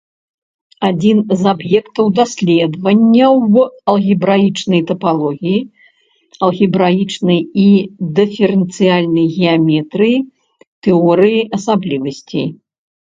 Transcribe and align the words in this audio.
Адзін 0.87 1.17
з 1.41 1.43
аб'ектаў 1.51 2.05
даследавання 2.19 3.25
ў 3.27 3.67
алгебраічнай 3.93 4.81
тапалогіі, 4.93 5.59
алгебраічнай 6.49 7.39
і 7.67 7.69
дыферэнцыяльнай 8.17 9.27
геаметрыі, 9.37 10.17
тэорыі 10.89 11.49
асаблівасцей. 11.61 12.47